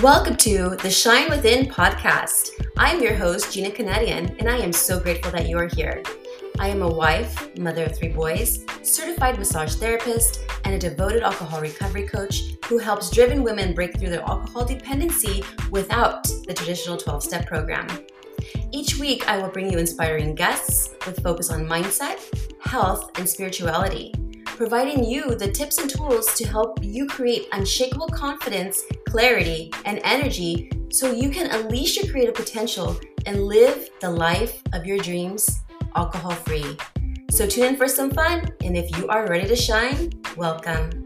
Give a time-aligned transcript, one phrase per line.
[0.00, 2.48] Welcome to the Shine Within podcast.
[2.78, 6.02] I'm your host, Gina Canadian, and I am so grateful that you are here.
[6.58, 11.60] I am a wife, mother of three boys, certified massage therapist, and a devoted alcohol
[11.60, 17.22] recovery coach who helps driven women break through their alcohol dependency without the traditional 12
[17.22, 17.86] step program.
[18.70, 22.18] Each week, I will bring you inspiring guests with focus on mindset,
[22.62, 24.14] health, and spirituality
[24.62, 30.70] providing you the tips and tools to help you create unshakable confidence, clarity, and energy
[30.92, 32.96] so you can unleash your creative potential
[33.26, 35.62] and live the life of your dreams
[35.96, 36.76] alcohol free.
[37.32, 41.01] So tune in for some fun, and if you are ready to shine, welcome.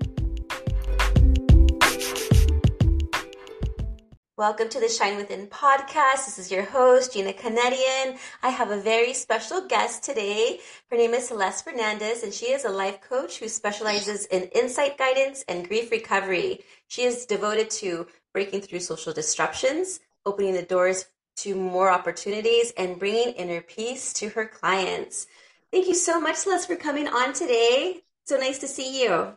[4.39, 6.27] Welcome to the Shine Within podcast.
[6.27, 8.19] This is your host, Gina Canadian.
[8.43, 10.61] I have a very special guest today.
[10.91, 14.99] Her name is Celeste Fernandez, and she is a life coach who specializes in insight
[14.99, 16.61] guidance and grief recovery.
[16.87, 22.99] She is devoted to breaking through social disruptions, opening the doors to more opportunities, and
[22.99, 25.29] bringing inner peace to her clients.
[25.73, 28.03] Thank you so much, Celeste, for coming on today.
[28.27, 29.35] So nice to see you.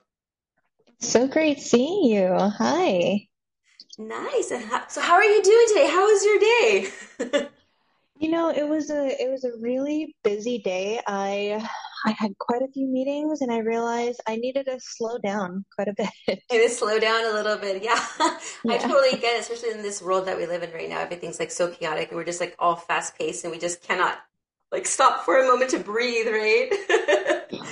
[1.00, 2.34] So great seeing you.
[2.38, 3.29] Hi.
[4.00, 4.48] Nice.
[4.88, 5.88] So how are you doing today?
[5.88, 7.50] How was your day?
[8.22, 11.00] You know, it was a it was a really busy day.
[11.08, 11.66] I
[12.06, 15.88] I had quite a few meetings and I realized I needed to slow down quite
[15.88, 16.44] a bit.
[16.52, 17.82] Maybe slow down a little bit.
[17.82, 17.98] Yeah.
[18.66, 18.74] yeah.
[18.74, 21.00] I totally get it, especially in this world that we live in right now.
[21.00, 24.18] Everything's like so chaotic and we're just like all fast paced and we just cannot
[24.70, 26.74] like stop for a moment to breathe, right?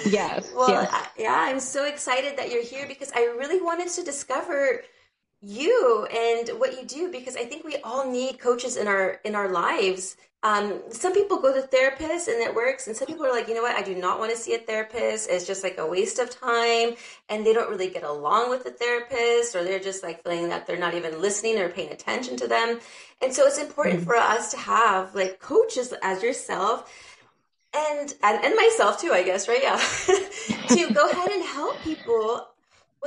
[0.05, 0.49] yes.
[0.55, 0.89] Well, yes.
[0.93, 4.81] I, yeah, I'm so excited that you're here because I really wanted to discover
[5.41, 9.35] you and what you do because I think we all need coaches in our in
[9.35, 10.17] our lives.
[10.43, 13.55] Um, some people go to therapists and it works, and some people are like, you
[13.55, 15.29] know what, I do not want to see a therapist.
[15.29, 16.95] It's just like a waste of time,
[17.27, 20.67] and they don't really get along with the therapist, or they're just like feeling that
[20.67, 22.79] they're not even listening or paying attention to them.
[23.21, 24.05] And so it's important mm-hmm.
[24.05, 26.91] for us to have like coaches as yourself
[27.75, 29.61] and and, and myself too, I guess, right?
[29.61, 29.77] Yeah,
[30.69, 32.47] to go ahead and help people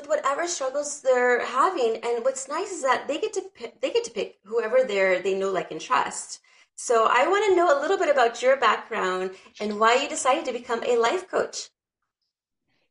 [0.00, 1.96] with whatever struggles they're having.
[2.02, 5.20] And what's nice is that they get to pick, they get to pick whoever they're
[5.20, 6.40] they know, like, and trust.
[6.76, 10.46] So I want to know a little bit about your background and why you decided
[10.46, 11.68] to become a life coach.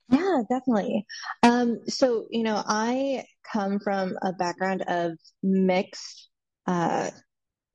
[0.10, 1.06] Yeah, definitely.
[1.44, 6.30] Um, so you know, I come from a background of mixed
[6.68, 7.10] uh,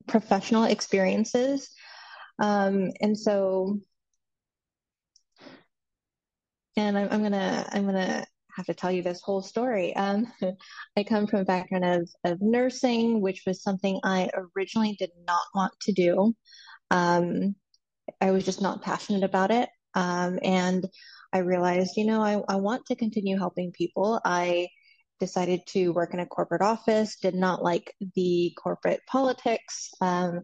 [0.07, 1.69] professional experiences,
[2.39, 3.79] um, and so,
[6.77, 9.95] and I'm, I'm gonna I'm gonna have to tell you this whole story.
[9.95, 10.31] Um,
[10.97, 15.43] I come from a background of, of nursing, which was something I originally did not
[15.53, 16.33] want to do.
[16.91, 17.55] Um,
[18.21, 19.69] I was just not passionate about it.
[19.93, 20.85] Um, and
[21.33, 24.19] I realized, you know, I, I want to continue helping people.
[24.23, 24.67] I
[25.19, 29.89] decided to work in a corporate office, did not like the corporate politics.
[30.01, 30.41] Um,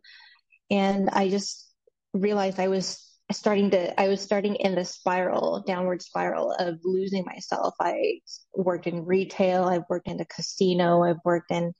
[0.69, 1.69] and I just
[2.13, 7.24] realized I was starting to i was starting in the spiral downward spiral of losing
[7.25, 7.74] myself.
[7.80, 8.19] I
[8.53, 11.74] worked in retail i've worked in a casino i've worked in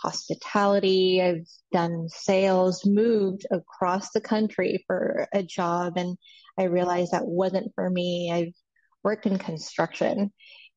[0.00, 6.16] hospitality i've done sales moved across the country for a job and
[6.58, 8.30] i realized that wasn't for me.
[8.32, 8.54] I've
[9.02, 10.32] worked in construction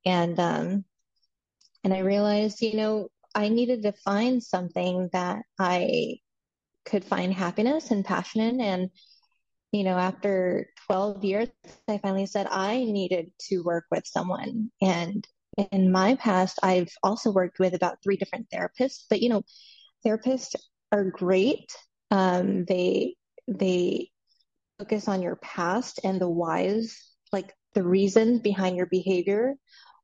[0.06, 0.86] and um
[1.84, 6.16] and i realized you know i needed to find something that i
[6.86, 8.90] could find happiness and passion in and
[9.72, 11.50] you know, after 12 years,
[11.88, 14.72] I finally said I needed to work with someone.
[14.82, 15.28] And
[15.72, 19.44] in my past, I've also worked with about three different therapists, but you know,
[20.06, 20.56] therapists
[20.92, 21.76] are great.
[22.12, 23.16] Um, they,
[23.48, 24.10] they
[24.80, 26.98] focus on your past and the whys,
[27.34, 29.56] like the reason behind your behavior.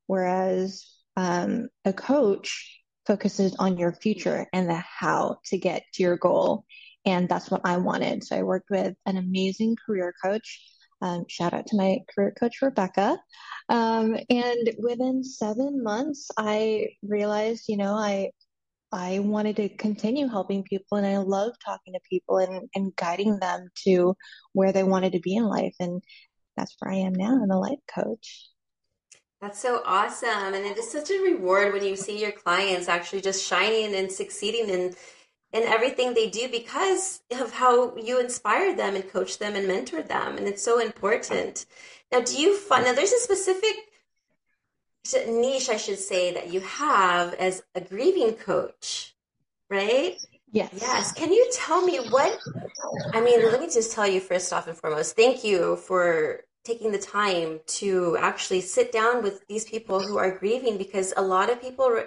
[0.07, 0.85] Whereas,
[1.15, 6.65] um, a coach focuses on your future and the how to get to your goal.
[7.05, 8.23] And that's what I wanted.
[8.23, 10.61] So I worked with an amazing career coach.
[11.01, 13.17] Um, shout out to my career coach, Rebecca.
[13.67, 18.31] Um, and within seven months, I realized, you know, I,
[18.91, 23.39] I wanted to continue helping people and I love talking to people and, and guiding
[23.39, 24.15] them to
[24.53, 25.75] where they wanted to be in life.
[25.79, 26.01] And
[26.55, 27.33] that's where I am now.
[27.41, 28.49] I'm a life coach.
[29.41, 30.53] That's so awesome.
[30.53, 34.09] And it is such a reward when you see your clients actually just shining and
[34.09, 34.95] succeeding in
[35.53, 40.07] in everything they do because of how you inspired them and coached them and mentored
[40.07, 40.37] them.
[40.37, 41.65] And it's so important.
[42.11, 43.75] Now, do you find, now there's a specific
[45.27, 49.15] niche, I should say, that you have as a grieving coach,
[49.69, 50.17] right?
[50.51, 50.71] Yes.
[50.73, 51.11] Yes.
[51.11, 52.39] Can you tell me what,
[53.13, 56.91] I mean, let me just tell you first off and foremost, thank you for taking
[56.91, 61.49] the time to actually sit down with these people who are grieving because a lot
[61.49, 62.01] of people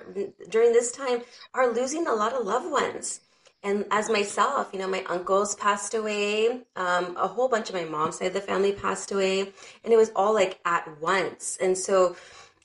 [0.48, 1.20] during this time
[1.54, 3.20] are losing a lot of loved ones.
[3.62, 7.84] And as myself, you know, my uncles passed away, um, a whole bunch of my
[7.84, 9.40] mom's side of the family passed away,
[9.82, 11.58] and it was all like at once.
[11.60, 12.16] And so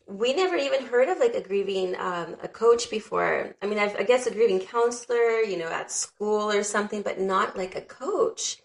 [0.06, 3.56] we never even heard of like a grieving um, a coach before.
[3.62, 7.20] I mean, I've, I guess a grieving counselor, you know, at school or something, but
[7.20, 8.58] not like a coach.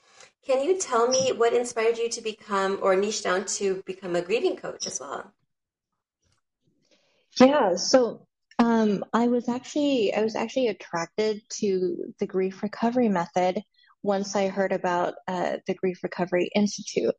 [0.44, 4.22] Can you tell me what inspired you to become or niche down to become a
[4.22, 5.32] grieving coach as well?
[7.38, 8.26] Yeah, so
[8.58, 13.62] um, I was actually I was actually attracted to the grief recovery method
[14.02, 17.14] once I heard about uh, the Grief Recovery Institute.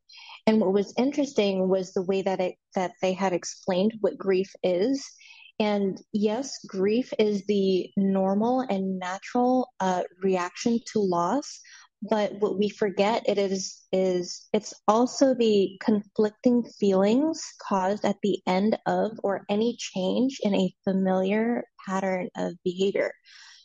[0.48, 4.52] And what was interesting was the way that it that they had explained what grief
[4.64, 5.06] is.
[5.60, 11.60] And yes, grief is the normal and natural uh, reaction to loss,
[12.02, 18.40] but what we forget it is is it's also the conflicting feelings caused at the
[18.46, 23.12] end of or any change in a familiar pattern of behavior.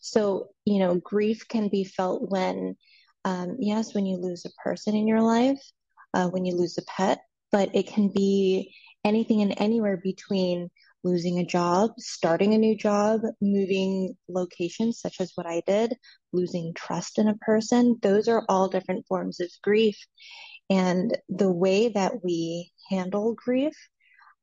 [0.00, 2.76] So you know grief can be felt when
[3.24, 5.60] um, yes when you lose a person in your life
[6.14, 7.20] uh, when you lose a pet
[7.52, 8.74] but it can be
[9.04, 10.70] anything and anywhere between
[11.04, 15.94] losing a job, starting a new job, moving locations, such as what I did,
[16.32, 17.98] losing trust in a person.
[18.02, 19.96] Those are all different forms of grief.
[20.70, 23.74] And the way that we handle grief,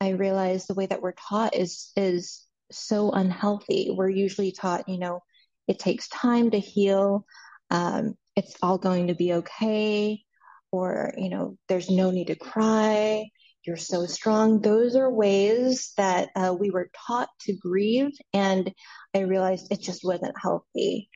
[0.02, 3.92] I realize the way that we're taught is, is so unhealthy.
[3.92, 5.22] We're usually taught, you know,
[5.68, 7.26] it takes time to heal.
[7.70, 10.24] Um, it's all going to be okay.
[10.72, 13.30] Or, you know, there's no need to cry
[13.70, 14.62] you're so strong.
[14.62, 18.74] Those are ways that uh, we were taught to grieve, and
[19.16, 21.08] I realized it just wasn't healthy.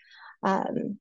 [0.44, 1.00] Um,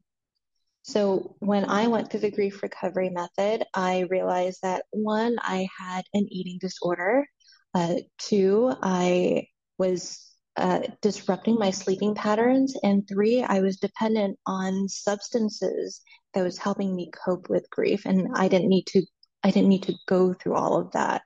[0.81, 6.07] so when I went through the grief recovery method, I realized that one, I had
[6.15, 7.27] an eating disorder.
[7.75, 10.27] Uh, two, I was
[10.57, 12.75] uh, disrupting my sleeping patterns.
[12.83, 16.01] And three, I was dependent on substances
[16.33, 18.07] that was helping me cope with grief.
[18.07, 19.03] And I didn't need to,
[19.45, 21.21] I didn't need to go through all of that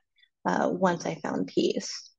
[0.47, 2.09] uh, once I found peace.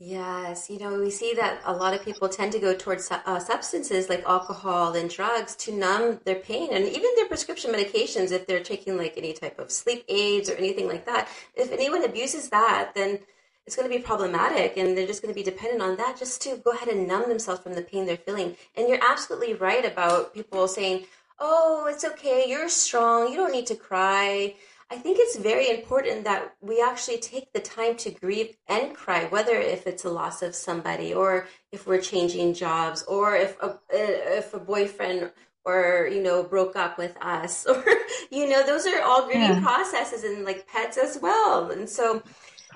[0.00, 3.40] Yes, you know, we see that a lot of people tend to go towards uh,
[3.40, 8.46] substances like alcohol and drugs to numb their pain and even their prescription medications if
[8.46, 11.28] they're taking like any type of sleep aids or anything like that.
[11.56, 13.18] If anyone abuses that, then
[13.66, 16.40] it's going to be problematic and they're just going to be dependent on that just
[16.42, 18.56] to go ahead and numb themselves from the pain they're feeling.
[18.76, 21.06] And you're absolutely right about people saying,
[21.40, 24.54] oh, it's okay, you're strong, you don't need to cry.
[24.90, 29.26] I think it's very important that we actually take the time to grieve and cry,
[29.26, 33.78] whether if it's a loss of somebody or if we're changing jobs or if a,
[33.90, 35.30] if a boyfriend
[35.64, 37.84] or you know broke up with us or
[38.30, 39.60] you know those are all grieving yeah.
[39.60, 42.22] processes and like pets as well and so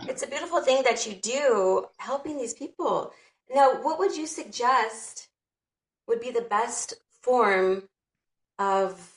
[0.09, 3.13] it's a beautiful thing that you do helping these people
[3.55, 5.29] now what would you suggest
[6.07, 7.85] would be the best form
[8.59, 9.12] of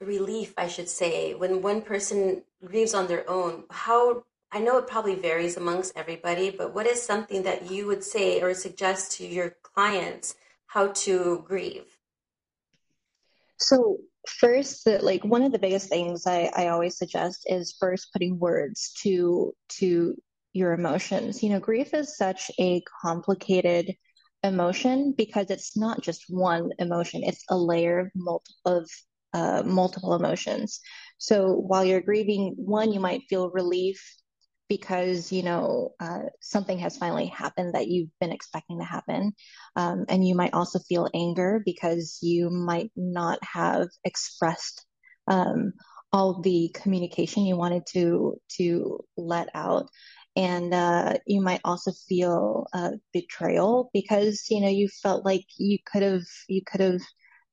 [0.00, 4.86] relief, I should say, when one person grieves on their own, how I know it
[4.86, 9.26] probably varies amongst everybody, but what is something that you would say or suggest to
[9.26, 10.36] your clients
[10.66, 11.98] how to grieve?
[13.58, 18.38] So first like one of the biggest things I, I always suggest is first putting
[18.38, 20.14] words to to
[20.52, 21.42] your emotions.
[21.42, 23.94] You know, grief is such a complicated
[24.42, 28.90] emotion because it's not just one emotion, it's a layer of multiple of
[29.32, 30.80] uh, multiple emotions.
[31.18, 34.02] So while you're grieving one, you might feel relief
[34.68, 39.32] because you know uh, something has finally happened that you've been expecting to happen,
[39.76, 44.84] um, and you might also feel anger because you might not have expressed
[45.26, 45.72] um,
[46.12, 49.88] all the communication you wanted to to let out.
[50.36, 55.78] And uh, you might also feel uh, betrayal because you know you felt like you
[55.90, 57.00] could have you could have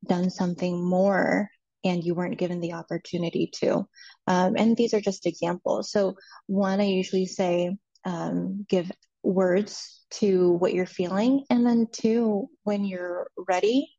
[0.07, 1.49] done something more
[1.85, 3.87] and you weren't given the opportunity to.
[4.27, 5.91] Um, and these are just examples.
[5.91, 6.15] So,
[6.47, 8.91] one, I usually say, um, give
[9.23, 11.45] words to what you're feeling.
[11.49, 13.89] And then, two, when you're ready,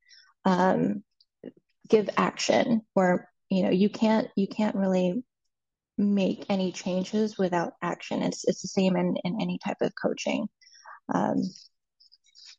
[0.45, 1.03] um,
[1.89, 5.23] give action where, you know, you can't, you can't really
[5.97, 8.23] make any changes without action.
[8.23, 10.49] It's, it's the same in, in any type of coaching.
[11.15, 11.43] Um,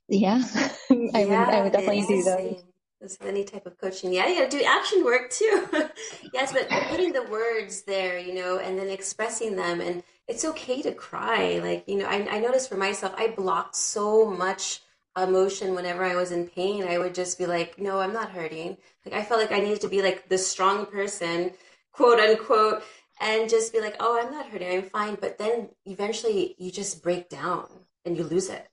[0.07, 0.41] yeah,
[0.89, 2.63] I would, I would definitely do that
[3.01, 4.13] with any type of coaching.
[4.13, 5.67] Yeah, you got to do action work too.
[6.33, 9.81] yes, but putting the words there, you know, and then expressing them.
[9.81, 11.59] And it's okay to cry.
[11.61, 14.81] Like, you know, I, I noticed for myself, I blocked so much
[15.17, 16.83] emotion whenever I was in pain.
[16.83, 18.77] I would just be like, no, I'm not hurting.
[19.05, 21.51] Like, I felt like I needed to be like the strong person,
[21.91, 22.83] quote unquote,
[23.19, 25.17] and just be like, oh, I'm not hurting, I'm fine.
[25.19, 27.67] But then eventually you just break down
[28.05, 28.67] and you lose it.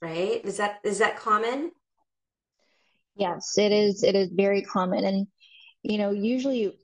[0.00, 0.44] Right?
[0.44, 1.72] Is that is that common?
[3.16, 4.02] Yes, it is.
[4.02, 5.04] It is very common.
[5.04, 5.26] And,
[5.82, 6.76] you know, usually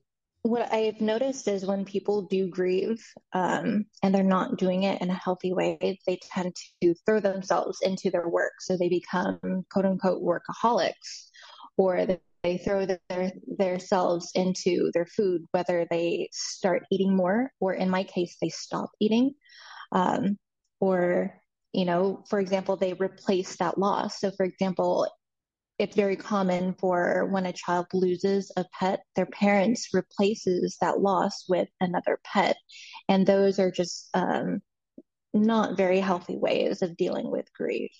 [0.42, 5.10] what I've noticed is when people do grieve um, and they're not doing it in
[5.10, 8.52] a healthy way, they tend to throw themselves into their work.
[8.60, 9.38] So they become
[9.70, 11.28] quote unquote workaholics
[11.76, 12.06] or
[12.42, 17.88] they throw their their selves into their food, whether they start eating more or in
[17.88, 19.34] my case, they stop eating.
[19.92, 20.38] Um,
[20.80, 21.32] or,
[21.72, 24.18] you know, for example, they replace that loss.
[24.20, 25.06] So for example,
[25.82, 31.44] it's very common for when a child loses a pet, their parents replaces that loss
[31.48, 32.56] with another pet.
[33.08, 34.62] And those are just um,
[35.34, 37.90] not very healthy ways of dealing with grief.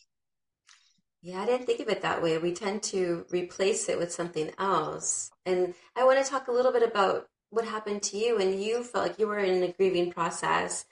[1.23, 2.39] Yeah, I didn't think of it that way.
[2.39, 5.33] We tend to replace it with something else.
[5.45, 8.85] And I want to talk a little bit about what happened to you and you
[8.85, 10.85] felt like you were in a grieving process.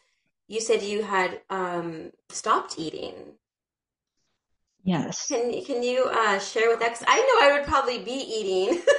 [0.49, 3.35] You said you had um, stopped eating
[4.83, 5.29] Yes.
[5.29, 7.03] Can can you uh, share with us?
[7.07, 8.81] I know I would probably be eating.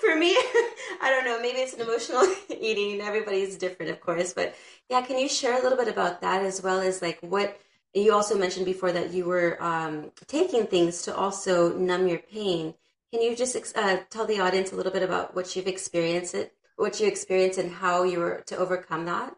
[0.00, 0.30] For me,
[1.00, 1.40] I don't know.
[1.40, 2.26] Maybe it's an emotional
[2.60, 3.00] eating.
[3.00, 4.54] Everybody's different, of course, but
[4.90, 5.00] yeah.
[5.02, 7.58] Can you share a little bit about that as well as like what
[7.94, 12.74] you also mentioned before that you were um, taking things to also numb your pain.
[13.12, 16.54] Can you just uh, tell the audience a little bit about what you've experienced it,
[16.76, 19.36] what you experienced, and how you were to overcome that?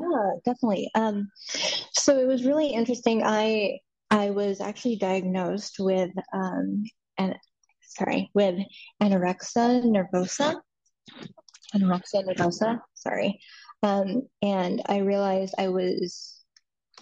[0.00, 0.90] Yeah, definitely.
[0.94, 1.30] Um,
[1.92, 3.22] so it was really interesting.
[3.22, 3.80] I
[4.12, 6.84] I was actually diagnosed with um,
[7.16, 7.34] an
[7.80, 8.56] sorry with
[9.02, 10.60] anorexia nervosa,
[11.74, 12.78] anorexia nervosa.
[12.92, 13.40] Sorry,
[13.82, 16.44] um, and I realized I was.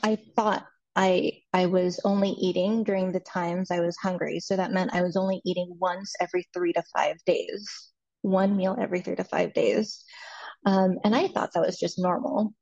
[0.04, 0.64] I thought
[0.94, 5.02] I I was only eating during the times I was hungry, so that meant I
[5.02, 7.90] was only eating once every three to five days,
[8.22, 10.04] one meal every three to five days,
[10.64, 12.54] um, and I thought that was just normal.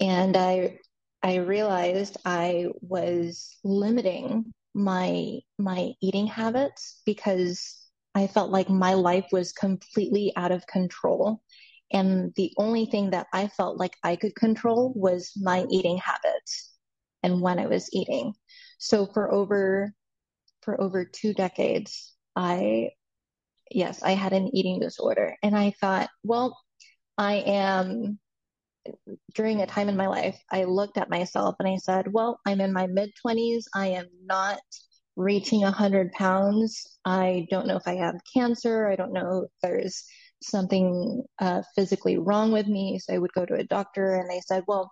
[0.00, 0.78] And I
[1.22, 7.78] I realized I was limiting my my eating habits because
[8.14, 11.42] I felt like my life was completely out of control.
[11.92, 16.72] And the only thing that I felt like I could control was my eating habits
[17.22, 18.34] and when I was eating.
[18.78, 19.92] So for over
[20.62, 22.90] for over two decades, I
[23.70, 25.36] yes, I had an eating disorder.
[25.42, 26.58] And I thought, well,
[27.18, 28.18] I am
[29.34, 32.60] during a time in my life, I looked at myself and I said, well, I'm
[32.60, 33.64] in my mid 20s.
[33.74, 34.60] I am not
[35.16, 36.98] reaching 100 pounds.
[37.04, 38.88] I don't know if I have cancer.
[38.88, 40.04] I don't know if there's
[40.42, 42.98] something uh, physically wrong with me.
[42.98, 44.90] So I would go to a doctor and they said, well,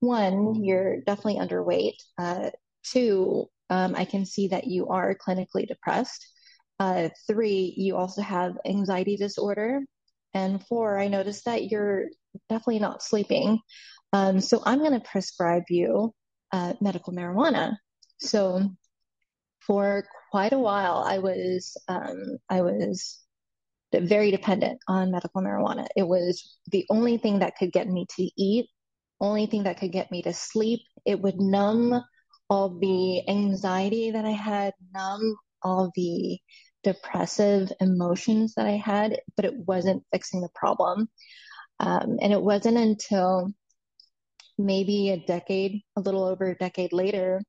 [0.00, 1.94] one, you're definitely underweight.
[2.18, 2.50] Uh,
[2.84, 6.26] two, um, I can see that you are clinically depressed.
[6.78, 9.80] Uh, three, you also have anxiety disorder.
[10.34, 12.08] And four, I noticed that you're
[12.48, 13.60] definitely not sleeping.
[14.12, 16.14] Um, so I'm going to prescribe you
[16.52, 17.76] uh, medical marijuana.
[18.18, 18.70] So
[19.60, 23.18] for quite a while, I was um, I was
[23.92, 25.86] very dependent on medical marijuana.
[25.96, 28.68] It was the only thing that could get me to eat,
[29.20, 30.80] only thing that could get me to sleep.
[31.04, 32.02] It would numb
[32.48, 36.38] all the anxiety that I had, numb all the
[36.84, 41.08] depressive emotions that I had, but it wasn't fixing the problem.
[41.80, 43.52] Um, and it wasn't until
[44.58, 47.42] maybe a decade, a little over a decade later,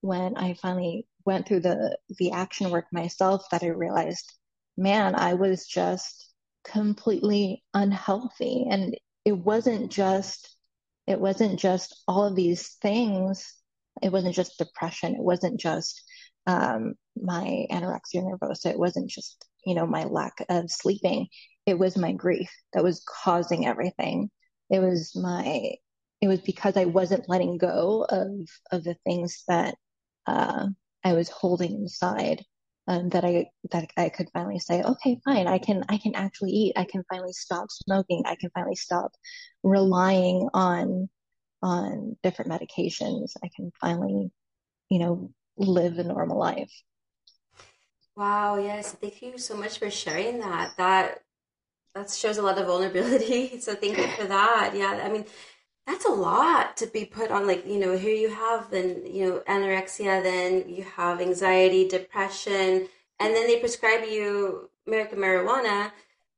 [0.00, 4.32] when I finally went through the the action work myself that I realized,
[4.76, 6.32] man, I was just
[6.64, 10.56] completely unhealthy, and it wasn't just
[11.06, 13.54] it wasn't just all of these things.
[14.02, 15.14] It wasn't just depression.
[15.14, 16.02] It wasn't just
[16.46, 18.66] um, my anorexia nervosa.
[18.66, 21.28] It wasn't just you know my lack of sleeping
[21.68, 24.30] it was my grief that was causing everything.
[24.70, 25.72] It was my,
[26.20, 28.30] it was because I wasn't letting go of,
[28.72, 29.74] of the things that,
[30.26, 30.66] uh,
[31.04, 32.44] I was holding inside.
[32.88, 36.52] Um, that I that I could finally say, okay, fine, I can I can actually
[36.52, 36.72] eat.
[36.74, 38.22] I can finally stop smoking.
[38.24, 39.12] I can finally stop
[39.62, 41.08] relying on
[41.62, 43.32] on different medications.
[43.44, 44.30] I can finally,
[44.88, 46.72] you know, live a normal life.
[48.16, 48.92] Wow, yes.
[48.92, 50.76] Thank you so much for sharing that.
[50.78, 51.18] That
[51.98, 53.60] that shows a lot of vulnerability.
[53.60, 54.72] So thank you for that.
[54.74, 55.24] Yeah, I mean,
[55.86, 57.46] that's a lot to be put on.
[57.46, 62.88] Like, you know, here you have then, you know, anorexia, then you have anxiety, depression,
[63.20, 65.90] and then they prescribe you American marijuana,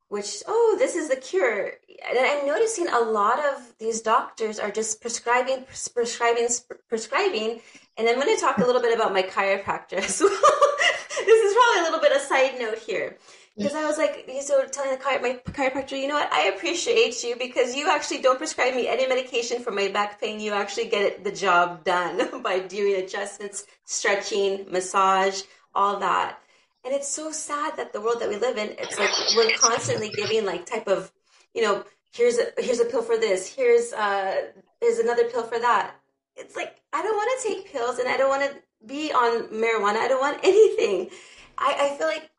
[0.08, 1.72] which, oh, this is the cure.
[2.08, 6.48] And I'm noticing a lot of these doctors are just prescribing, prescribing,
[6.88, 7.60] prescribing.
[7.96, 10.30] And I'm going to talk a little bit about my chiropractor as well.
[10.30, 13.18] this is probably a little bit of side note here
[13.60, 16.32] because I was like, so telling the my chiropractor, you know what?
[16.32, 20.40] I appreciate you because you actually don't prescribe me any medication for my back pain.
[20.40, 25.42] You actually get the job done by doing adjustments, stretching, massage,
[25.74, 26.38] all that.
[26.86, 30.08] And it's so sad that the world that we live in, it's like we're constantly
[30.08, 31.12] giving like type of,
[31.52, 34.36] you know, here's a here's a pill for this, here's uh
[34.80, 35.96] here's another pill for that.
[36.34, 39.48] It's like I don't want to take pills and I don't want to be on
[39.48, 39.96] marijuana.
[39.96, 41.10] I don't want anything.
[41.58, 42.30] I, I feel like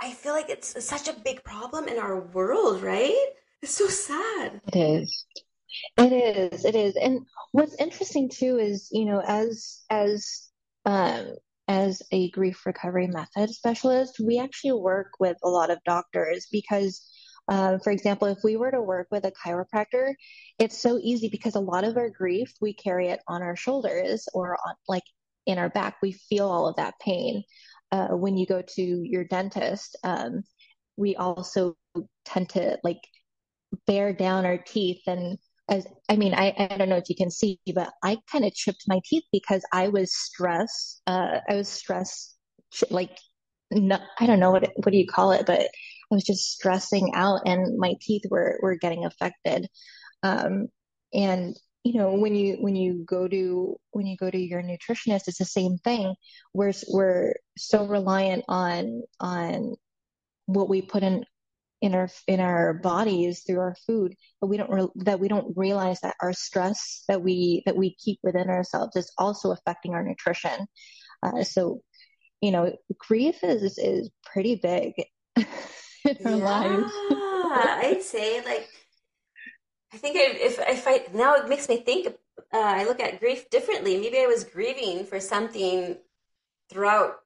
[0.00, 3.26] I feel like it's such a big problem in our world, right?
[3.62, 4.60] It's so sad.
[4.72, 5.26] It is.
[5.98, 6.64] It is.
[6.64, 6.96] It is.
[6.96, 7.20] And
[7.52, 10.48] what's interesting too is, you know, as as
[10.86, 11.34] um
[11.68, 17.06] as a grief recovery method specialist, we actually work with a lot of doctors because
[17.48, 20.14] uh, for example, if we were to work with a chiropractor,
[20.58, 24.28] it's so easy because a lot of our grief, we carry it on our shoulders
[24.32, 25.02] or on, like
[25.46, 25.96] in our back.
[26.00, 27.42] We feel all of that pain
[27.92, 30.42] uh, when you go to your dentist, um,
[30.96, 31.76] we also
[32.24, 33.00] tend to like
[33.86, 37.30] bear down our teeth and as I mean, I, I don't know if you can
[37.30, 41.00] see, but I kind of chipped my teeth because I was stressed.
[41.06, 42.36] Uh, I was stressed,
[42.90, 43.16] like,
[43.70, 45.68] no, I don't know what what do you call it, but I
[46.10, 49.68] was just stressing out, and my teeth were were getting affected.
[50.24, 50.68] Um,
[51.14, 55.28] and you know when you when you go to when you go to your nutritionist
[55.28, 56.14] it's the same thing.
[56.52, 59.76] We're we're so reliant on on
[60.46, 61.24] what we put in
[61.80, 65.56] in our in our bodies through our food but we don't re- that we don't
[65.56, 70.04] realize that our stress that we that we keep within ourselves is also affecting our
[70.04, 70.66] nutrition.
[71.22, 71.80] Uh, so
[72.40, 74.92] you know grief is is pretty big
[75.36, 76.92] in our yeah, lives
[77.84, 78.68] i'd say like
[79.92, 82.14] I think I, if if I now it makes me think.
[82.52, 83.96] Uh, I look at grief differently.
[83.98, 85.98] Maybe I was grieving for something
[86.68, 87.20] throughout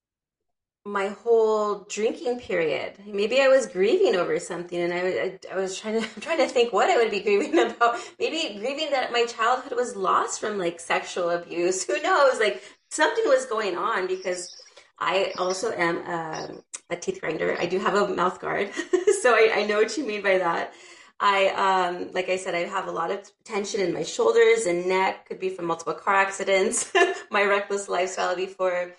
[0.86, 2.92] my whole drinking period.
[3.06, 6.48] Maybe I was grieving over something, and I, I, I was trying to trying to
[6.48, 7.98] think what I would be grieving about.
[8.18, 11.84] Maybe grieving that my childhood was lost from like sexual abuse.
[11.86, 12.38] Who knows?
[12.38, 14.54] Like something was going on because
[14.98, 17.56] I also am a, um, a teeth grinder.
[17.58, 18.70] I do have a mouth guard,
[19.22, 20.74] so I, I know what you mean by that.
[21.20, 24.86] I, um, like I said, I have a lot of tension in my shoulders and
[24.86, 25.26] neck.
[25.28, 26.92] Could be from multiple car accidents,
[27.30, 28.92] my reckless lifestyle before.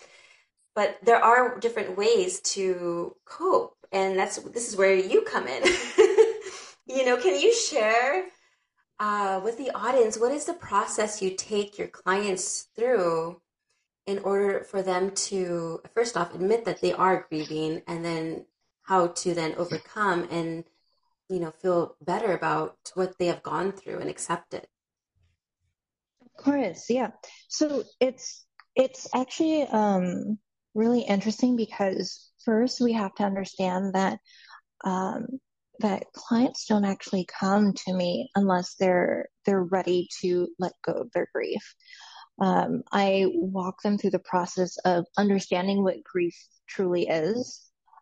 [0.75, 5.63] But there are different ways to cope, and that's this is where you come in.
[6.87, 8.25] you know, can you share
[8.99, 13.41] uh, with the audience what is the process you take your clients through
[14.05, 18.45] in order for them to first off admit that they are grieving, and then
[18.83, 20.63] how to then overcome and
[21.29, 24.67] you know feel better about what they have gone through and accept it
[26.21, 27.11] of course yeah.
[27.47, 30.37] So it's it's actually um
[30.73, 34.19] really interesting because first we have to understand that
[34.83, 35.25] um
[35.79, 41.11] that clients don't actually come to me unless they're they're ready to let go of
[41.13, 41.75] their grief.
[42.41, 46.35] Um, I walk them through the process of understanding what grief
[46.67, 47.61] truly is,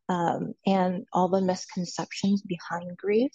[0.09, 3.31] um, and all the misconceptions behind grief.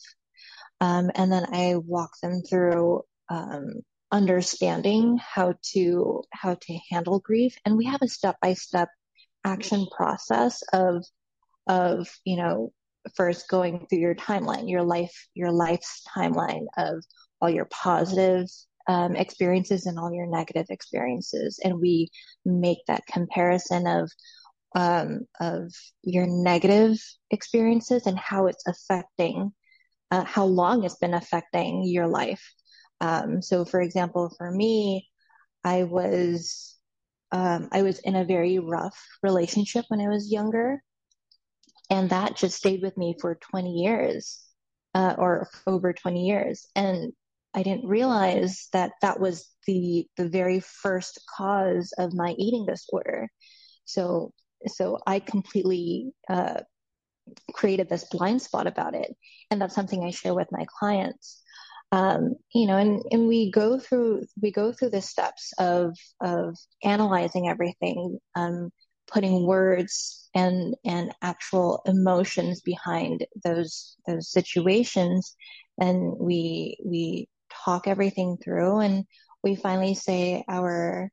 [0.81, 7.57] Um, and then I walk them through um, understanding how to how to handle grief.
[7.65, 8.89] And we have a step by step
[9.45, 11.05] action process of
[11.67, 12.73] of you know
[13.17, 17.03] first going through your timeline, your life your life's timeline of
[17.41, 18.47] all your positive
[18.89, 22.09] um, experiences and all your negative experiences, and we
[22.45, 24.11] make that comparison of
[24.75, 26.99] um, of your negative
[27.31, 29.53] experiences and how it's affecting,
[30.11, 32.43] uh, how long it's been affecting your life.
[33.01, 35.09] Um, so, for example, for me,
[35.65, 36.77] I was
[37.31, 40.83] um, I was in a very rough relationship when I was younger,
[41.91, 44.43] and that just stayed with me for 20 years,
[44.95, 47.13] uh, or over 20 years, and
[47.55, 53.29] I didn't realize that that was the the very first cause of my eating disorder.
[53.85, 54.33] So
[54.67, 56.61] so I completely uh,
[57.53, 59.15] created this blind spot about it,
[59.51, 61.43] and that's something I share with my clients.
[61.91, 66.57] Um, you know, and and we go through we go through the steps of of
[66.85, 68.71] analyzing everything, um,
[69.11, 75.35] putting words and and actual emotions behind those those situations,
[75.81, 77.29] and we we
[77.65, 79.05] talk everything through, and
[79.43, 81.11] we finally say our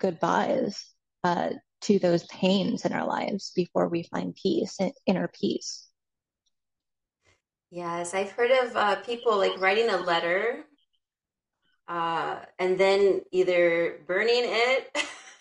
[0.00, 0.84] goodbyes.
[1.22, 1.50] Uh,
[1.82, 5.88] to those pains in our lives before we find peace, inner peace.
[7.70, 10.64] Yes, I've heard of uh, people like writing a letter
[11.88, 14.96] uh, and then either burning it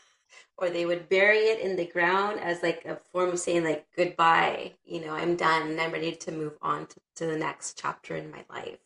[0.57, 3.85] or they would bury it in the ground as like a form of saying like
[3.95, 7.79] goodbye you know i'm done and i'm ready to move on to, to the next
[7.79, 8.77] chapter in my life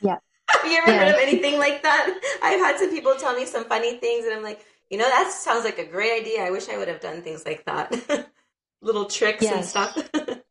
[0.00, 0.16] yeah
[0.50, 0.98] have you ever yeah.
[0.98, 4.34] heard of anything like that i've had some people tell me some funny things and
[4.34, 6.42] i'm like you know that sounds like a great idea.
[6.42, 8.28] I wish i would have done things like that.
[8.82, 9.54] Little tricks yes.
[9.54, 10.10] and stuff.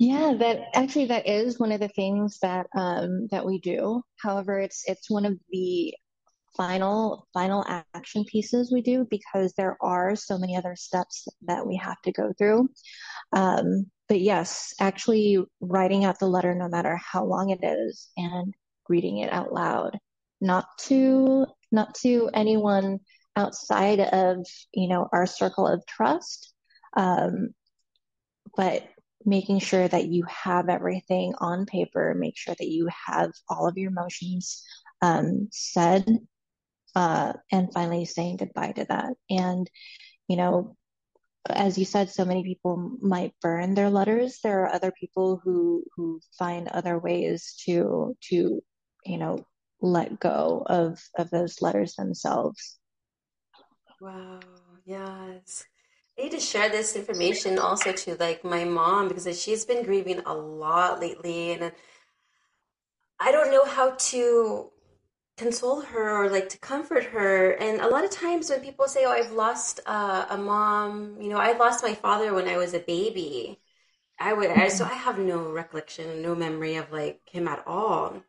[0.00, 4.02] Yeah that actually that is one of the things that um that we do.
[4.16, 5.94] However it's it's one of the
[6.56, 11.76] final final action pieces we do because there are so many other steps that we
[11.76, 12.70] have to go through.
[13.34, 18.54] Um, but yes actually writing out the letter no matter how long it is and
[18.88, 19.98] reading it out loud.
[20.40, 23.00] Not to not to anyone
[23.40, 26.52] outside of you know our circle of trust
[26.96, 27.50] um,
[28.56, 28.84] but
[29.24, 33.76] making sure that you have everything on paper make sure that you have all of
[33.76, 34.64] your emotions
[35.02, 36.04] um, said
[36.94, 39.14] uh, and finally saying goodbye to that.
[39.28, 39.70] And,
[40.28, 40.76] you know,
[41.48, 44.40] as you said, so many people might burn their letters.
[44.42, 48.60] There are other people who who find other ways to to
[49.06, 49.44] you know
[49.80, 52.78] let go of of those letters themselves.
[54.00, 54.40] Wow.
[54.84, 55.66] Yes.
[56.18, 60.20] I need to share this information also to like my mom because she's been grieving
[60.26, 61.72] a lot lately and
[63.20, 64.70] I don't know how to
[65.36, 67.52] console her or like to comfort her.
[67.52, 71.28] And a lot of times when people say, "Oh, I've lost uh, a mom," you
[71.28, 73.60] know, I lost my father when I was a baby.
[74.20, 78.22] I would, I, so I have no recollection, no memory of like him at all.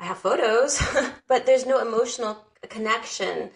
[0.00, 0.82] I have photos,
[1.28, 3.50] but there's no emotional connection.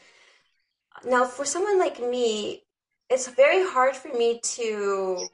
[1.07, 2.63] Now, for someone like me,
[3.11, 5.29] it's very hard for me to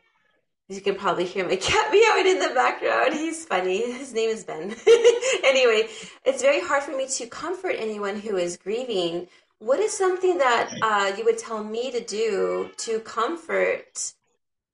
[0.70, 3.12] you can probably hear my cat meowing in the background.
[3.12, 3.92] He's funny.
[3.92, 4.70] His name is Ben.
[5.44, 5.88] anyway,
[6.24, 9.26] it's very hard for me to comfort anyone who is grieving.
[9.58, 14.12] What is something that uh, you would tell me to do to comfort,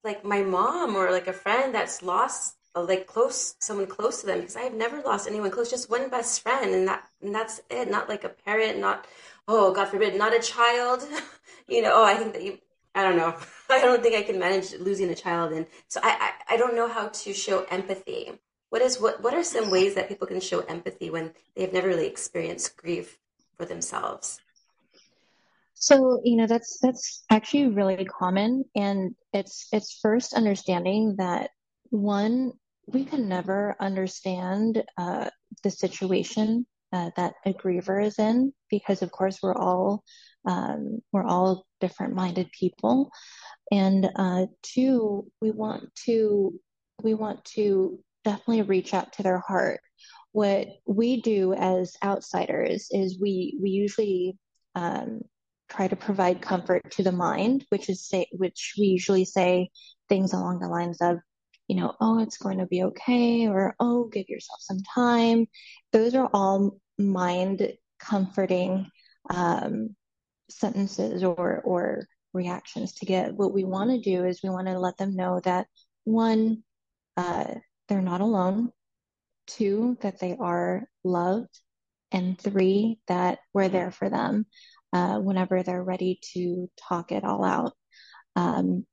[0.04, 4.40] like my mom or like a friend that's lost, like close someone close to them?
[4.40, 7.62] Because I have never lost anyone close, just one best friend, and that and that's
[7.70, 7.90] it.
[7.90, 9.06] Not like a parent, not
[9.48, 11.06] oh God forbid, not a child.
[11.68, 12.58] you know, oh I think that you
[12.94, 13.36] I don't know.
[13.70, 16.74] I don't think I can manage losing a child, and so I, I, I don't
[16.74, 18.32] know how to show empathy.
[18.70, 21.72] What is what what are some ways that people can show empathy when they have
[21.72, 23.18] never really experienced grief
[23.56, 24.40] for themselves?
[25.74, 31.50] So you know that's that's actually really common, and it's it's first understanding that
[31.90, 32.52] one
[32.86, 35.28] we can never understand uh,
[35.62, 40.02] the situation uh, that a griever is in because of course we're all
[40.46, 43.10] um, we're all different minded people.
[43.70, 46.58] And uh, two we want to
[47.02, 49.80] we want to definitely reach out to their heart.
[50.32, 54.38] What we do as outsiders is we we usually
[54.74, 55.20] um,
[55.68, 59.68] try to provide comfort to the mind which is say which we usually say
[60.08, 61.18] things along the lines of
[61.66, 65.46] you know oh it's going to be okay or oh give yourself some time.
[65.92, 68.88] Those are all mind comforting
[69.30, 69.96] um,
[70.50, 73.34] sentences or or reactions to get.
[73.34, 75.66] What we want to do is we want to let them know that
[76.04, 76.62] one,
[77.16, 77.54] uh,
[77.88, 78.70] they're not alone.
[79.46, 81.60] Two, that they are loved,
[82.10, 84.44] and three, that we're there for them
[84.92, 87.72] uh, whenever they're ready to talk it all out.
[88.34, 88.86] Um,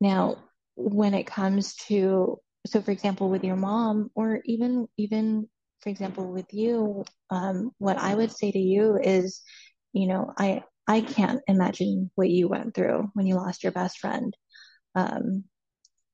[0.00, 0.36] now,
[0.76, 5.48] when it comes to so, for example, with your mom, or even even
[5.80, 9.42] for example with you, um, what I would say to you is,
[9.92, 13.98] you know, I I can't imagine what you went through when you lost your best
[13.98, 14.34] friend.
[14.94, 15.44] Um,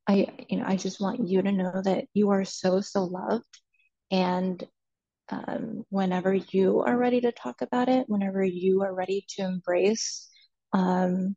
[0.08, 3.60] I, you know, I just want you to know that you are so, so loved.
[4.10, 4.62] And
[5.30, 10.28] um, whenever you are ready to talk about it, whenever you are ready to embrace
[10.72, 11.36] um,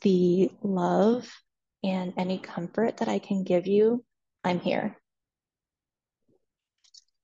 [0.00, 1.30] the love
[1.84, 4.04] and any comfort that I can give you,
[4.42, 4.96] I'm here.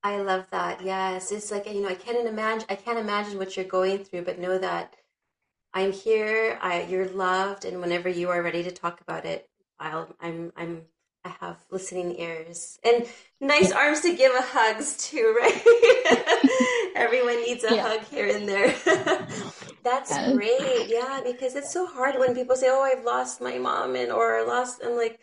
[0.02, 0.82] I love that.
[0.82, 2.66] Yes, it's like you know, I can't imagine.
[2.68, 4.94] I can't imagine what you're going through, but know that
[5.74, 6.58] I'm here.
[6.62, 10.14] I, you're loved, and whenever you are ready to talk about it, I'll.
[10.20, 10.52] I'm.
[10.56, 10.82] I'm.
[11.24, 13.04] I have listening ears and
[13.40, 16.92] nice arms to give a hugs too, right?
[16.94, 17.82] Everyone needs a yeah.
[17.82, 18.74] hug here and there.
[19.84, 20.87] That's great.
[20.88, 24.44] Yeah, because it's so hard when people say, "Oh, I've lost my mom," and or
[24.46, 24.80] lost.
[24.84, 25.18] I'm like,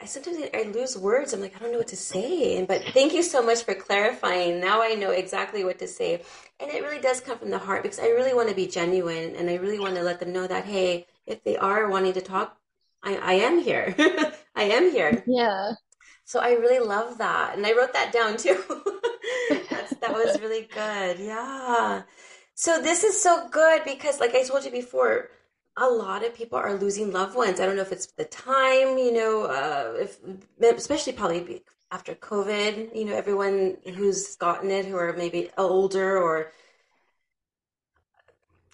[0.00, 1.32] I sometimes I lose words.
[1.32, 2.64] I'm like, I don't know what to say.
[2.64, 4.60] But thank you so much for clarifying.
[4.60, 6.22] Now I know exactly what to say.
[6.60, 9.34] And it really does come from the heart because I really want to be genuine
[9.34, 12.20] and I really want to let them know that, hey, if they are wanting to
[12.20, 12.56] talk,
[13.02, 13.94] I, I am here.
[14.54, 15.24] I am here.
[15.26, 15.72] Yeah.
[16.24, 17.56] So I really love that.
[17.56, 18.62] And I wrote that down too.
[20.00, 21.18] that was really good.
[21.18, 22.02] Yeah.
[22.54, 25.30] So this is so good because, like I told you before,
[25.78, 27.60] a lot of people are losing loved ones.
[27.60, 30.18] I don't know if it's the time, you know, uh, if
[30.76, 36.52] especially probably after COVID, you know, everyone who's gotten it who are maybe older or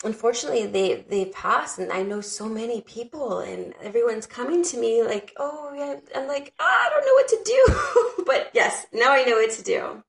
[0.05, 5.03] unfortunately they they passed and i know so many people and everyone's coming to me
[5.03, 8.25] like oh yeah i'm like oh, i don't know what to do.
[8.27, 10.03] But yes now i know what to do.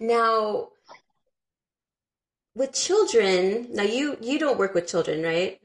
[0.00, 0.68] Now
[2.54, 5.60] with children now you you don't work with children right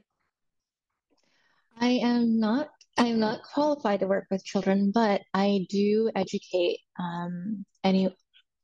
[1.80, 6.80] I am not I am not qualified to work with children, but I do educate
[6.98, 8.14] um, any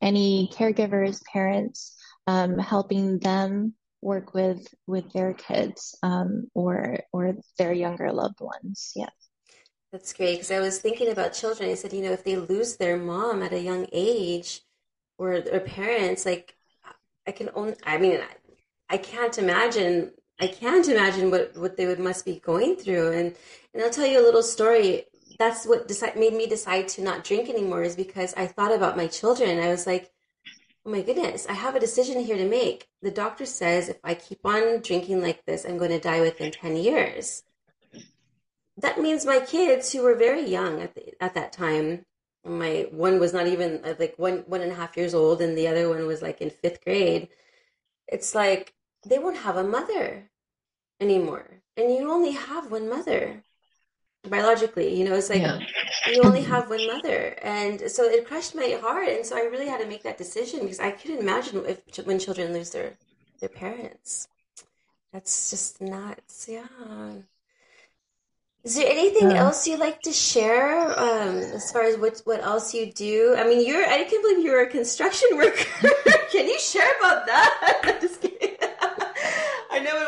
[0.03, 7.73] any caregivers, parents, um, helping them work with with their kids um, or or their
[7.73, 8.93] younger loved ones.
[8.95, 9.09] Yeah.
[9.93, 11.71] That's great because I was thinking about children.
[11.71, 14.63] I said, you know, if they lose their mom at a young age
[15.17, 16.55] or their parents, like
[17.27, 21.87] I can only, I mean, I, I can't imagine, I can't imagine what, what they
[21.87, 23.13] would must be going through.
[23.13, 23.35] And,
[23.73, 25.05] and I'll tell you a little story.
[25.39, 28.97] That's what decide, made me decide to not drink anymore is because I thought about
[28.97, 29.59] my children.
[29.59, 30.11] I was like,
[30.85, 32.89] oh my goodness, I have a decision here to make.
[33.03, 36.53] The doctor says if I keep on drinking like this, I'm going to die within
[36.53, 37.43] 10 years.
[38.79, 42.05] That means my kids, who were very young at, the, at that time,
[42.45, 45.67] my one was not even like one one and a half years old, and the
[45.67, 47.29] other one was like in fifth grade.
[48.07, 48.76] It's like
[49.07, 50.31] they won't have a mother
[51.01, 53.43] anymore, and you only have one mother
[54.29, 55.59] biologically you know it's like yeah.
[56.07, 59.69] you only have one mother and so it crushed my heart and so i really
[59.69, 62.93] had to make that decision because i couldn't imagine if when children lose their
[63.41, 64.29] their parents
[65.13, 66.67] that's just nuts yeah
[68.65, 72.41] is there anything uh, else you'd like to share um, as far as what what
[72.43, 73.37] else you do?
[73.39, 75.89] I mean, you're I can't believe you're a construction worker.
[76.33, 78.01] Can you share about that?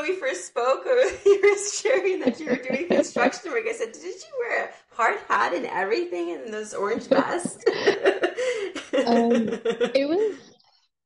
[0.09, 0.85] We first spoke,
[1.27, 3.65] you were sharing that you were doing construction work.
[3.69, 7.63] I said, "Did you wear a hard hat and everything and those orange vests?"
[9.07, 9.51] um,
[9.95, 10.39] it was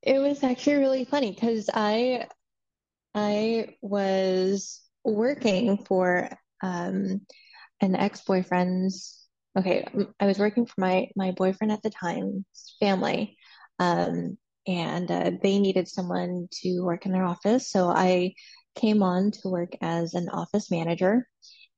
[0.02, 2.28] it was actually really funny because I
[3.12, 6.28] I was working for
[6.62, 7.22] um,
[7.80, 9.18] an ex-boyfriend's.
[9.58, 9.84] Okay,
[10.20, 13.36] I was working for my my boyfriend at the time's family,
[13.80, 14.38] um,
[14.68, 17.68] and uh, they needed someone to work in their office.
[17.68, 18.34] So I
[18.74, 21.26] came on to work as an office manager,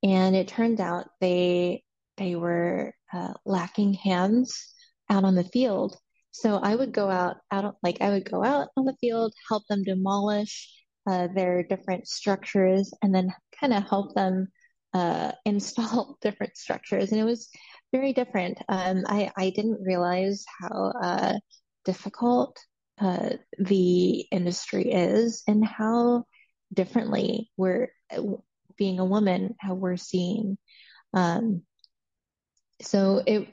[0.02, 1.82] and it turned out they
[2.16, 4.74] they were uh, lacking hands
[5.10, 5.96] out on the field.
[6.30, 9.64] So I would go out out like I would go out on the field, help
[9.68, 10.70] them demolish
[11.06, 14.48] uh, their different structures, and then kind of help them
[14.92, 17.12] uh, install different structures.
[17.12, 17.48] And it was
[17.92, 18.58] very different.
[18.68, 21.34] Um, I I didn't realize how uh,
[21.84, 22.58] difficult
[23.00, 26.24] uh, the industry is and how
[26.74, 27.88] differently we're
[28.76, 30.58] being a woman, how we're seen.
[31.12, 31.62] Um,
[32.82, 33.48] so it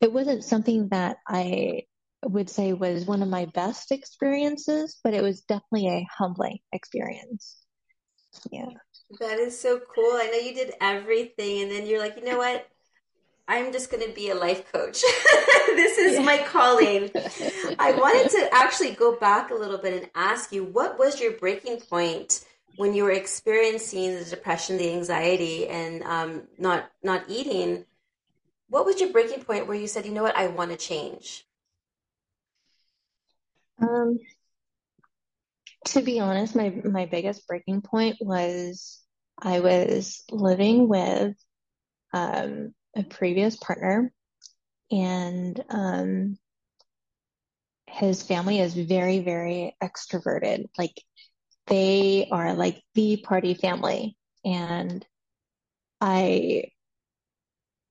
[0.00, 1.82] it wasn't something that I
[2.24, 7.56] would say was one of my best experiences, but it was definitely a humbling experience.
[8.50, 8.68] Yeah.
[9.20, 10.12] That is so cool.
[10.14, 12.66] I know you did everything, and then you're like, you know what?
[13.48, 15.02] I'm just going to be a life coach.
[15.66, 17.10] this is my calling.
[17.78, 21.32] I wanted to actually go back a little bit and ask you what was your
[21.32, 22.44] breaking point
[22.76, 27.84] when you were experiencing the depression, the anxiety, and um, not not eating?
[28.68, 31.44] What was your breaking point where you said, you know what, I want to change?
[33.78, 34.18] Um,
[35.86, 39.00] to be honest, my my biggest breaking point was
[39.38, 41.34] I was living with
[42.12, 44.12] um, a previous partner,
[44.90, 46.38] and um,
[47.86, 50.66] his family is very, very extroverted.
[50.78, 51.02] Like
[51.66, 54.16] they are like the party family.
[54.44, 55.04] And
[56.00, 56.64] I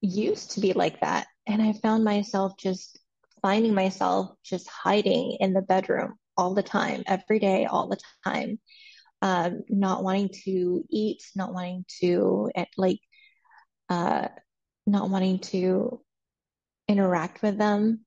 [0.02, 1.28] used to be like that.
[1.48, 3.00] And I found myself just
[3.42, 8.60] finding myself just hiding in the bedroom all the time, every day, all the time,
[9.22, 13.00] um, not wanting to eat, not wanting to like
[13.90, 14.28] uh,
[14.86, 16.02] not wanting to
[16.88, 18.06] interact with them.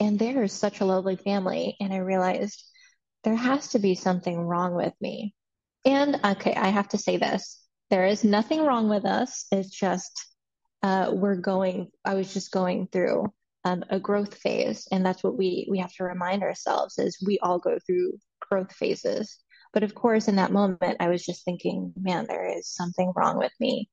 [0.00, 1.76] And they're such a lovely family.
[1.80, 2.62] And I realized
[3.26, 5.34] there has to be something wrong with me.
[5.84, 7.60] And okay, I have to say this
[7.90, 9.46] there is nothing wrong with us.
[9.50, 10.26] It's just
[10.84, 13.32] uh, we're going, I was just going through
[13.64, 14.86] um, a growth phase.
[14.92, 18.72] And that's what we, we have to remind ourselves is we all go through growth
[18.72, 19.38] phases.
[19.72, 23.38] But of course, in that moment, I was just thinking, man, there is something wrong
[23.38, 23.88] with me.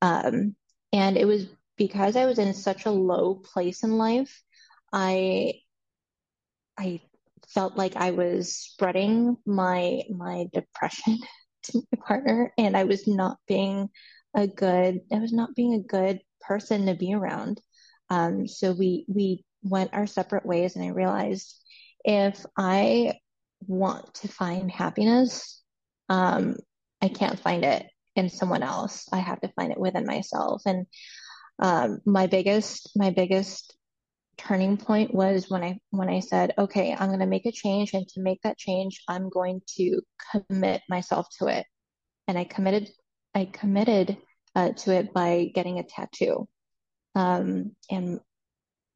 [0.00, 0.56] Um,
[0.92, 4.42] and it was because I was in such a low place in life,
[4.92, 5.54] I
[6.76, 7.00] I
[7.48, 11.18] felt like I was spreading my my depression
[11.64, 13.88] to my partner and I was not being
[14.34, 17.60] a good I was not being a good person to be around.
[18.10, 21.60] Um, so we we went our separate ways and I realized
[22.04, 23.14] if I
[23.66, 25.62] want to find happiness,
[26.08, 26.56] um,
[27.00, 29.06] I can't find it in someone else.
[29.12, 30.62] I have to find it within myself.
[30.66, 30.86] And
[31.58, 33.76] um, my biggest my biggest
[34.36, 37.94] turning point was when I when I said, okay, I'm going to make a change,
[37.94, 41.66] and to make that change, I'm going to commit myself to it.
[42.28, 42.88] And I committed
[43.34, 44.16] I committed
[44.54, 46.48] uh, to it by getting a tattoo.
[47.14, 48.20] Um, and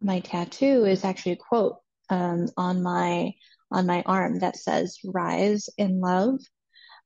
[0.00, 1.76] my tattoo is actually a quote
[2.10, 3.32] um, on my
[3.70, 6.40] on my arm that says "Rise in love,"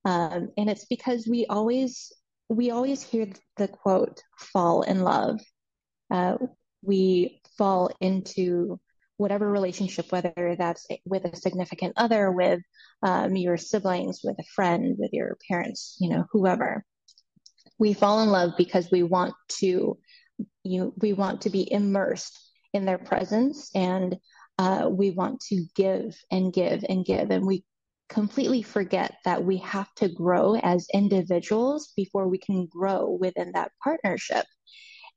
[0.05, 2.13] um, and it's because we always
[2.49, 5.41] we always hear the quote "Fall in love."
[6.11, 6.37] Uh,
[6.83, 8.81] we fall into
[9.17, 12.61] whatever relationship, whether that's with a significant other, with
[13.03, 16.85] um, your siblings, with a friend, with your parents, you know, whoever.
[17.79, 19.99] We fall in love because we want to,
[20.65, 22.39] you, we want to be immersed
[22.73, 24.17] in their presence and
[24.59, 27.31] uh, we want to give and give and give.
[27.31, 27.65] And we
[28.09, 33.73] completely forget that we have to grow as individuals before we can grow within that
[33.83, 34.45] partnership.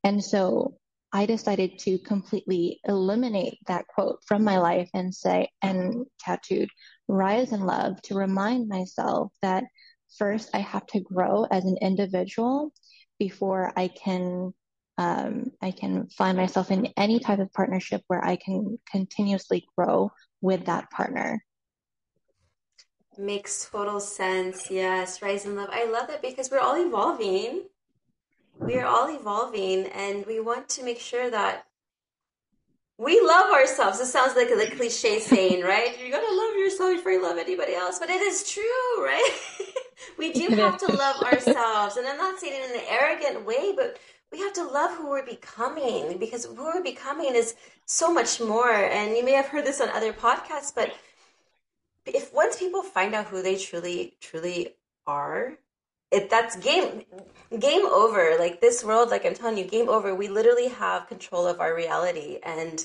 [0.02, 0.76] And so
[1.14, 6.68] I decided to completely eliminate that quote from my life and say, and tattooed,
[7.06, 9.62] rise in love to remind myself that
[10.18, 12.72] first I have to grow as an individual
[13.20, 14.52] before I can
[14.98, 20.10] um, I can find myself in any type of partnership where I can continuously grow
[20.40, 21.44] with that partner.
[23.18, 24.70] Makes total sense.
[24.70, 25.68] Yes, rise in love.
[25.72, 27.64] I love that because we're all evolving
[28.58, 31.66] we are all evolving and we want to make sure that
[32.96, 33.98] we love ourselves.
[34.00, 35.98] It sounds like a cliche saying, right?
[36.00, 38.62] You gotta love yourself before you love anybody else, but it is true,
[38.98, 39.30] right?
[40.18, 43.72] we do have to love ourselves, and I'm not saying it in an arrogant way,
[43.74, 43.98] but
[44.30, 47.54] we have to love who we're becoming because who we're becoming is
[47.86, 48.72] so much more.
[48.72, 50.92] And you may have heard this on other podcasts, but
[52.06, 54.74] if once people find out who they truly, truly
[55.06, 55.54] are,
[56.30, 57.02] that's game
[57.58, 58.36] game over.
[58.38, 60.14] Like this world like i'm telling you game over.
[60.14, 62.38] We literally have control of our reality.
[62.42, 62.84] And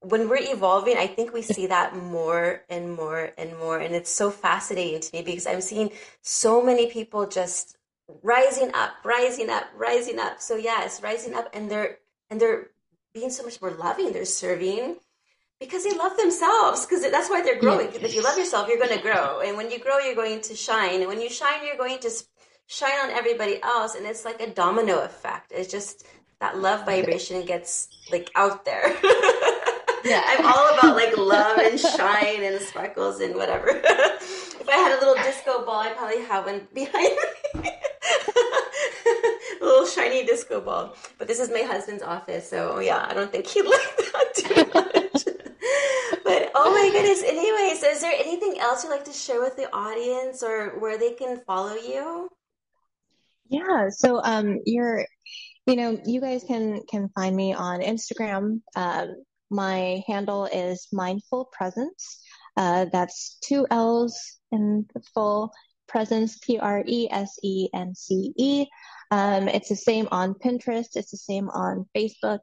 [0.00, 3.78] when we're evolving i think we see that more and more and more.
[3.78, 5.90] And it's so fascinating to me because i'm seeing
[6.22, 7.76] so many people just
[8.22, 10.40] rising up rising up rising up.
[10.40, 11.48] So yes rising up.
[11.52, 11.98] And they're
[12.30, 12.68] and they're
[13.14, 14.12] being so much more loving.
[14.12, 14.96] They're serving
[15.60, 17.88] because they love themselves because that's why they're growing.
[17.92, 18.00] Yeah.
[18.02, 19.40] if you love yourself you're going to grow.
[19.40, 21.00] And when you grow you're going to shine.
[21.00, 22.10] And when you shine you're going to
[22.66, 23.94] shine on everybody else.
[23.94, 25.52] And it's like a domino effect.
[25.54, 26.04] It's just
[26.40, 28.94] that love vibration gets like out there.
[30.04, 30.22] Yeah.
[30.24, 33.68] I'm all about like love and shine and sparkles and whatever.
[34.66, 37.16] If i had a little disco ball i'd probably have one behind
[37.62, 37.70] me.
[39.60, 40.94] A little shiny disco ball.
[41.18, 44.34] But this is my husband's office so oh, yeah i don't think he'd like that
[44.34, 44.55] too
[46.56, 47.22] oh my goodness.
[47.22, 51.12] Anyways, is there anything else you'd like to share with the audience or where they
[51.12, 52.28] can follow you?
[53.48, 53.88] Yeah.
[53.90, 55.06] So um you're
[55.66, 58.60] you know, you guys can can find me on Instagram.
[58.74, 59.16] Um
[59.50, 62.20] my handle is mindful presence.
[62.56, 65.52] Uh, that's two L's in the full
[65.86, 68.66] presence, P R E S E N C E.
[69.10, 70.96] Um, it's the same on Pinterest.
[70.96, 72.40] It's the same on Facebook.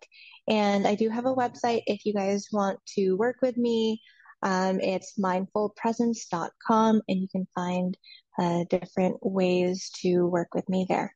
[0.47, 4.01] And I do have a website if you guys want to work with me.
[4.41, 7.97] Um, it's mindfullpresence.com, and you can find
[8.38, 11.15] uh, different ways to work with me there.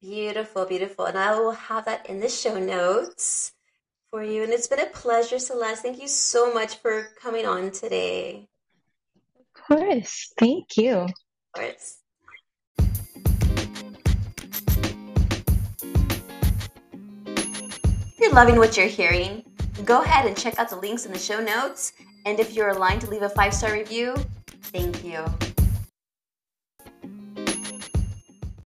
[0.00, 1.04] Beautiful, beautiful.
[1.04, 3.52] And I will have that in the show notes
[4.10, 4.42] for you.
[4.42, 5.82] And it's been a pleasure, Celeste.
[5.82, 8.48] Thank you so much for coming on today.
[9.38, 10.32] Of course.
[10.36, 10.94] Thank you.
[10.96, 11.12] Of
[11.54, 12.01] course.
[18.22, 19.42] You're loving what you're hearing,
[19.84, 21.92] go ahead and check out the links in the show notes.
[22.24, 24.14] And if you're aligned to leave a five star review,
[24.72, 25.24] thank you.